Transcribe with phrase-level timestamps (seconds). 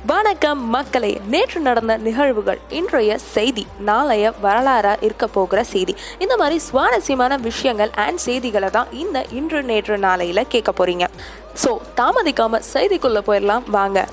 [0.00, 5.94] வணக்கம் மக்களே நேற்று நடந்த நிகழ்வுகள் இன்றைய செய்தி நாளைய வரலாறா இருக்க போகிற செய்தி.
[6.18, 11.06] இந்த மாதிரி சுவாரஸ்யமான விஷயங்கள் அண்ட் செய்திகளை தான் இந்த இன்று நேற்று நாளையில கேட்க போறீங்க.
[11.64, 14.08] ஸோ தாமதிக்காம செய்திக்குள்ள போயிடலாம் வாங்க.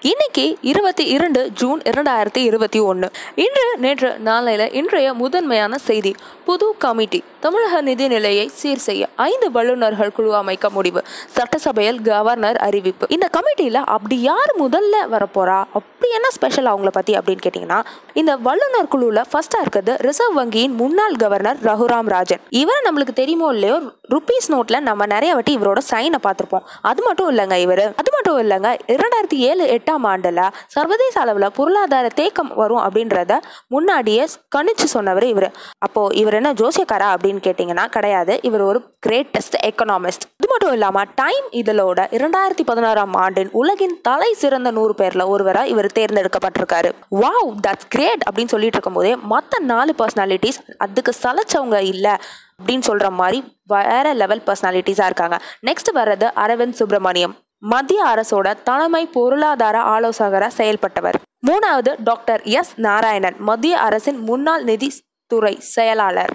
[0.00, 7.24] இன்னைக்கு இருபத்தி இரண்டு ஜூன் இரண்டாயிரத்தி இருபத்தி ஒன்று இன்று நேற்று நாளையில் இன்றைய முதன்மையான செய்தி புது கமிட்டி
[7.44, 11.00] தமிழக நிதிநிலையை சீர் செய்ய ஐந்து வல்லுநர்கள் குழு அமைக்க முடிவு.
[11.36, 13.04] சட்டசபையில் கவர்னர் அறிவிப்பு.
[13.14, 15.58] இந்த கமிட்டியில் அப்படி யார் முதல்ல வரப்போறா?
[15.78, 17.80] அப்படி என்ன ஸ்பெஷல் அவங்கள பற்றி அப்படின்னு கேட்டிங்கன்னா
[18.20, 22.42] இந்த வல்லுநர் குழுவில் ஃபர்ஸ்டாக இருக்கிறது ரிசர்வ் வங்கியின் முன்னாள் கவர்னர் ரகுராம் ராஜன்.
[22.62, 23.76] இவர் நம்மளுக்கு தெரியுமோ இல்லையோ
[24.14, 26.64] ருபீஸ் நோட்டில் நம்ம நிறைய வாட்டி இவரோட சைனை பார்த்துருப்போம்.
[26.90, 27.84] அது மட்டும் இல்லைங்க இவர்.
[28.00, 30.42] அது மட்டும் இல்லைங்க இரண்டாயிரத்தி ஏழு எட்டாம் ஆண்டில்
[30.76, 33.38] சர்வதேச அளவில் பொருளாதார தேக்கம் வரும் அப்படின்றத
[33.76, 34.26] முன்னாடியே
[34.56, 35.48] கணிச்சு சொன்னவர் இவர்.
[35.78, 38.38] அப்போ இவர் என்ன ஜோசியக்காரா அப்படின்னு கேட்டிங்கன்னா கிடையாது.
[38.42, 44.70] இவர் ஒரு கிரேட்டஸ்ட் எக்கனாமிஸ்ட் இது மட்டும் இல்லாமல் டைம் இதழோட இரண்டாயிரத்தி பதினாறாம் ஆண்டின் உலகின் தலை சிறந்த
[44.70, 46.90] நூறு பேர்ல ஒருவராக இவர் தேர்ந்தெடுக்கப்பட்டிருக்காரு.
[47.10, 53.58] வாவ் தட்ஸ் கிரேட் அப்படின்னு சொல்லிட்டு இருக்கும்போதே மற்ற நாலு பர்சனாலிட்டிஸ் அதுக்கு சலைச்சவங்க இல்லை அப்படின்னு சொல்ற மாதிரி
[53.64, 55.38] வேற லெவல் பர்சனாலிட்டிஸாக இருக்காங்க.
[55.66, 57.36] நெக்ஸ்ட் வர்றது அரவிந்த் சுப்பிரமணியம்.
[57.58, 61.14] மத்திய அரசோட தலைமை பொருளாதார ஆலோசகராக செயல்பட்டவர்.
[61.46, 64.92] மூணாவது டாக்டர் எஸ் நாராயணன் மத்திய அரசின் முன்னாள் நிதி
[65.26, 66.32] துறை செயலாளர்.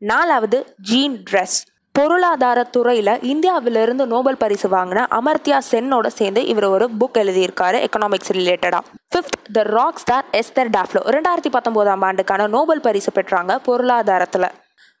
[0.00, 1.58] நாலாவது ஜீன் ட்ரெஸ்.
[1.92, 8.86] பொருளாதார துறையில் இந்தியாவிலிருந்து நோபல் பரிசு வாங்கின அமர்த்தியா சென்னோட சேர்ந்து இவர் ஒரு புக் எழுதியிருக்காரு எக்கனாமிக்ஸ் ரிலேட்டடாக
[9.14, 14.48] fifth the rock star Esther Duflo ரெண்டாயிரத்தி பத்தொம்போதாம் ஆண்டுக்கான நோபல் பரிசு பெற்றாங்க பொருளாதாரத்தில்.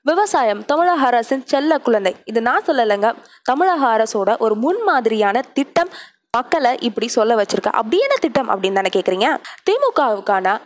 [0.02, 2.16] விவசாயம் தமிழக அரசின் செல்ல குழந்தை.
[2.24, 3.14] இது நான் சொல்லலைங்க.
[3.42, 5.88] தமிழக அரசோட ஒரு முன்மாதிரியான திட்டம்
[6.30, 7.70] மக்களை இப்படி சொல்ல வச்சிருக்க.
[7.80, 9.36] அப்படி என்ன திட்டம் அப்படின்னு தானே கேட்குறீங்க
[9.70, 10.56] திமுகவுக்கான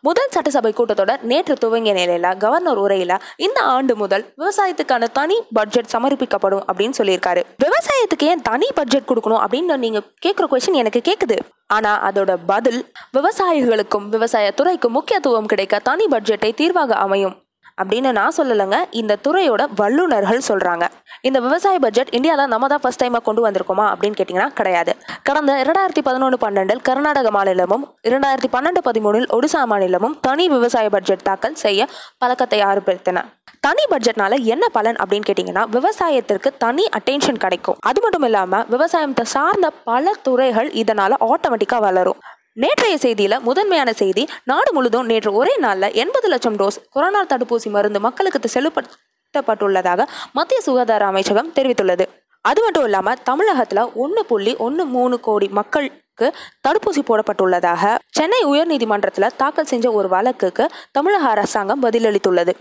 [0.00, 6.62] முதல் சட்டசபை கூட்டத்தொடர் நேற்று துவங்கிய நிலையில கவர்னர் உரையில இந்த ஆண்டு முதல் விவசாயத்துக்கான தனி பட்ஜெட் சமர்ப்பிக்கப்படும்
[6.72, 7.42] அப்படின்னு சொல்லியிருக்காரு.
[7.64, 14.08] விவசாயத்துக்கு ஏன் தனி பட்ஜெட் கொடுக்கணும் அப்படின்னு நீங்க கேட்குற கொஸ்டின் எனக்கு கேட்குது ஆனா அதோட பதில் விவசாயிகளுக்கும்
[14.08, 17.39] விவசாய துறைக்கும் முக்கியத்துவம் கிடைக்க தனி பட்ஜெட்டை தீர்வாக அமையும்.
[17.80, 18.78] அப்படின்னு நான் சொல்லலைங்க.
[19.00, 20.86] இந்த துறையோட வல்லுநர்கள் சொல்கிறாங்க
[21.28, 24.92] இந்த விவசாய பட்ஜெட் இந்தியாவில் நம்ம தான் ஃபர்ஸ்ட் டைமாக கொண்டு வந்திருக்கோமா அப்படின்னு கேட்டிங்கன்னா கிடையாது.
[25.28, 31.60] கடந்த இரண்டாயிரத்தி பதினொன்று பன்னெண்டில் கர்நாடக மாநிலமும் இரண்டாயிரத்தி பன்னெண்டு பதிமூணில் ஒடிசா மாநிலமும் தனி விவசாய பட்ஜெட் தாக்கல்
[31.64, 31.88] செய்ய
[32.22, 33.24] பழக்கத்தை ஆரம்பித்தன
[33.66, 37.78] தனி பட்ஜெட்னால என்ன பலன் அப்படின்னு கேட்டிங்கன்னா விவசாயத்திற்கு தனி அட்டென்ஷன் கிடைக்கும்.
[37.88, 42.20] அது மட்டும் இல்லாமல் விவசாயத்தை சார்ந்த பல துறைகள் இதனால் ஆட்டோமேட்டிக்காக வளரும்.
[42.52, 48.00] நேற்றைய செய்தியில முதன்மையான செய்தி நாடு முழுதும் நேற்று ஒரே நாளில் எண்பது லட்சம் டோஸ் கொரோனா தடுப்பூசி மருந்து
[48.00, 52.06] மக்களுக்கு செலுத்தப்பட்டுள்ளதாக மத்திய சுகாதார அமைச்சகம் தெரிவித்துள்ளது.
[52.40, 55.88] அது மட்டும் இல்லாமல் தமிழகத்தில் ஒன்று புள்ளி ஒன்று மூணு கோடி மக்கள்
[56.20, 57.84] பேருக்கு தடுப்பூசி போடப்பட்டுள்ளதாக
[58.18, 60.64] சென்னை உயர்நீதிமன்றத்தில் தாக்கல் செஞ்ச ஒரு வழக்குக்கு
[60.96, 62.52] தமிழக அரசாங்கம் பதிலளித்துள்ளது.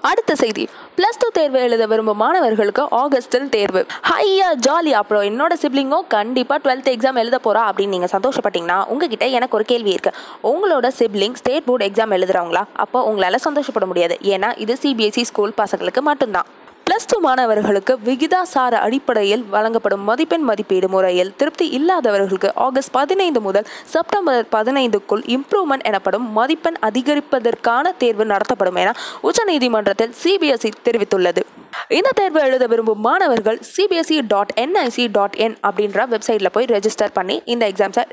[0.00, 0.64] அடுத்த செய்தி
[0.96, 3.82] பிளஸ் டூ தேர்வு எழுத விரும்பும் மாணவர்களுக்கு ஆகஸ்டில் தேர்வு.
[4.10, 9.56] ஹையா ஜாலி அப்புறம் என்னோட சிப்ளிங்கும் கண்டிப்பாக டுவெல்த் எக்ஸாம் எழுத போறா அப்படின்னு நீங்கள் சந்தோஷப்பட்டீங்கன்னா உங்ககிட்ட எனக்கு
[9.58, 10.12] ஒரு கேள்வி இருக்கு.
[10.52, 14.16] உங்களோட சிப்ளிங் ஸ்டேட் போர்டு எக்ஸாம் எழுதுறவங்களா அப்போ உங்களால் சந்தோஷப்பட முடியாது.
[14.34, 16.50] ஏன்னா இது சிபிஎஸ்இ ஸ்கூல் பசங்களுக்கு மட்டும்தான்.
[16.86, 24.46] பிளஸ் டூ மாணவர்களுக்கு விகிதாசார அடிப்படையில் வழங்கப்படும் மதிப்பெண் மதிப்பீடு முறையில் திருப்தி இல்லாதவர்களுக்கு ஆகஸ்ட் பதினைந்து முதல் செப்டம்பர்
[24.52, 31.44] பதினைந்துக்குள் இம்ப்ரூவ்மெண்ட் எனப்படும் மதிப்பெண் அதிகரிப்பதற்கான தேர்வு நடத்தப்படும் என உச்சநீதிமன்றத்தில் சிபிஎஸ்இ தெரிவித்துள்ளது.
[31.88, 37.42] இந்த தேர்வு எழுத விரும்பும் மாணவர்கள் CBSE dot NIC dot in அப்படின்ற வெப்சைட்டில் போய் ரெஜிஸ்டர் பண்ணி
[37.44, 38.04] இந்த எக்ஸாம்ஸை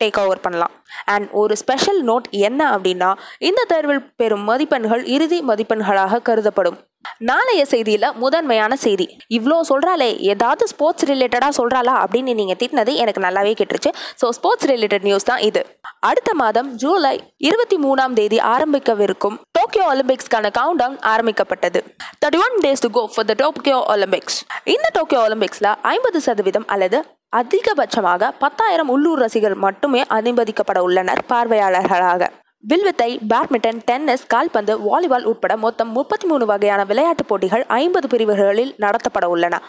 [0.00, 0.74] டேக் ஓவர் பண்ணலாம்.
[1.14, 3.10] அண்ட் ஒரு ஸ்பெஷல் நோட் என்ன அப்படின்னா
[3.48, 6.78] இந்த தேர்வில் பெறும் மதிப்பெண்கள் இறுதி மதிப்பெண்களாக கருதப்படும்.
[7.28, 9.04] நாளைய செய்தியில் முதன்மையான செய்தி.
[9.36, 13.90] இவ்வளோ சொல்கிறாளே ஏதாவது ஸ்போர்ட்ஸ் ரிலேட்டடாக சொல்கிறாளா அப்படின்னு நீங்கள் திட்டினது எனக்கு நல்லாவே கேட்டுருச்சு.
[14.20, 15.62] ஸோ ஸ்போர்ட்ஸ் ரிலேட்டட் நியூஸ் தான் இது.
[16.08, 17.14] அடுத்த மாதம் ஜூலை
[17.48, 21.78] இருபத்தி மூணாம் தேதி ஆரம்பிக்கவிருக்கும் டோக்கியோ ஒலிம்பிக்ஸ்க்கான கவுண்ட் டவுன் ஆரம்பிக்கப்பட்டது.
[22.22, 26.98] Thirty one days to go for the Tokyo Olympics இந்த டோக்கியோ ஒலிம்பிக்ஸ்ல ஐம்பது சதவீதம் அல்லது
[27.36, 32.28] அதிகபட்சமாக பத்தாயிரம் உள்ளூர் ரசிகர் மட்டுமே அனுமதிக்கப்பட உள்ளனர் பார்வையாளர்களாக.
[32.60, 39.24] வில்வித்தை பேட்மிண்டன் டென்னிஸ் கால்பந்து வாலிபால் உட்பட மொத்தம் முப்பத்தி மூணு வகையான விளையாட்டுப் போட்டிகள் ஐம்பது பிரிவுகளில் நடத்தப்பட
[39.34, 39.60] உள்ளன.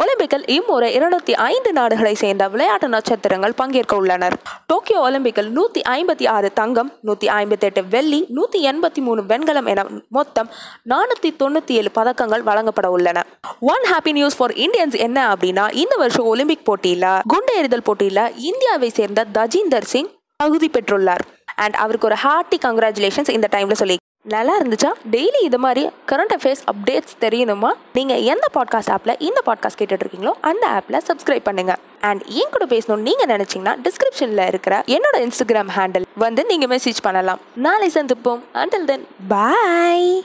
[0.00, 4.34] ஒலிம்பிக்கில் இம்முறை இருநூத்தி ஐந்து நாடுகளை சேர்ந்த விளையாட்டு நட்சத்திரங்கள் பங்கேற்க உள்ளனர்.
[4.66, 9.84] டோக்கியோ ஒலிம்பிக்கில் நூத்தி ஐம்பத்தி ஆறு தங்கம் நூத்தி ஐம்பத்தி எட்டு வெள்ளி நூத்தி எண்பத்தி மூணு வெண்கலம் என
[10.08, 10.50] மொத்தம்
[10.92, 13.24] நானூத்தி தொண்ணூத்தி ஏழு பதக்கங்கள் வழங்கப்பட உள்ளன.
[13.60, 18.90] One happy news for Indians என்ன அப்படின்னா இந்த வருஷம் ஒலிம்பிக் போட்டியில குண்டு எறிதல் போட்டியில இந்தியாவை
[18.90, 21.24] சேர்ந்த தஜிந்தர் சிங் தகுதி பெற்றுள்ளார்.
[21.54, 23.96] அண்ட் அவருக்கு ஒரு ஹார்ட்டி கங்க்ராச்சுலேஷன்ஸ் இந்த டைம்ல சொல்லி
[24.26, 24.90] நல்லா இருந்துச்சா?
[25.10, 30.32] டெய்லி இது மாதிரி கரண்ட் அஃபேர்ஸ் அப்டேட்ஸ் தெரியணுமா நீங்கள் எந்த பாட்காஸ்ட் ஆப்பில் இந்த பாட்காஸ்ட் கேட்டுட்டு இருக்கீங்களோ
[30.40, 31.76] அந்த ஆப்பில் சப்ஸ்கிரைப் பண்ணுங்க.
[32.00, 37.38] அண்ட் என் கூட பேசணும்னு நீங்கள் நினச்சிங்கன்னா டிஸ்கிரிப்ஷனில் இருக்கிற என்னோட இன்ஸ்டாகிராம் ஹேண்டில் வந்து நீங்கள் மெசேஜ் பண்ணலாம்.
[37.54, 38.40] நாளை சந்திப்போம்.
[38.52, 40.24] அண்டில் தென் பாய்